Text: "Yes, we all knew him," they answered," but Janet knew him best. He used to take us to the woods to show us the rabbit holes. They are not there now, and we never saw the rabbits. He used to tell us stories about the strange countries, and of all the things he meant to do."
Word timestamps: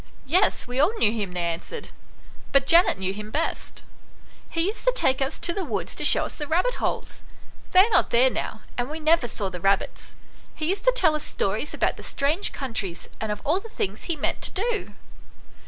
"Yes, 0.25 0.65
we 0.65 0.79
all 0.79 0.97
knew 0.97 1.11
him," 1.11 1.33
they 1.33 1.43
answered," 1.43 1.89
but 2.53 2.65
Janet 2.65 2.97
knew 2.97 3.13
him 3.13 3.29
best. 3.29 3.83
He 4.49 4.61
used 4.65 4.83
to 4.85 4.91
take 4.95 5.21
us 5.21 5.37
to 5.37 5.53
the 5.53 5.63
woods 5.63 5.93
to 5.93 6.03
show 6.03 6.25
us 6.25 6.33
the 6.33 6.47
rabbit 6.47 6.73
holes. 6.81 7.21
They 7.71 7.81
are 7.81 7.89
not 7.91 8.09
there 8.09 8.31
now, 8.31 8.61
and 8.79 8.89
we 8.89 8.99
never 8.99 9.27
saw 9.27 9.49
the 9.51 9.59
rabbits. 9.61 10.15
He 10.55 10.69
used 10.69 10.85
to 10.85 10.93
tell 10.95 11.15
us 11.15 11.23
stories 11.23 11.75
about 11.75 11.97
the 11.97 12.01
strange 12.01 12.51
countries, 12.51 13.09
and 13.19 13.31
of 13.31 13.43
all 13.45 13.59
the 13.59 13.69
things 13.69 14.05
he 14.05 14.15
meant 14.15 14.41
to 14.41 14.49
do." 14.51 14.95